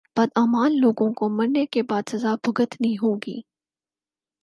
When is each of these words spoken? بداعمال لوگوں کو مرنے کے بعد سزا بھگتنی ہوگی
بداعمال 0.17 0.77
لوگوں 0.77 1.11
کو 1.13 1.29
مرنے 1.29 1.65
کے 1.65 1.83
بعد 1.83 2.09
سزا 2.09 2.35
بھگتنی 2.43 2.95
ہوگی 2.97 3.39